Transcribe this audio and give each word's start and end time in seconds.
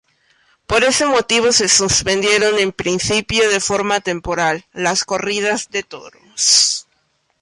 Por 0.65 0.83
ese 0.83 1.05
motivo 1.05 1.51
se 1.51 1.69
suspendieron, 1.69 2.57
en 2.57 2.71
principio 2.71 3.47
de 3.51 3.59
forma 3.59 3.99
temporal, 4.01 4.65
las 4.73 5.03
corridas 5.05 5.69
de 5.69 5.83
toros. 5.83 6.87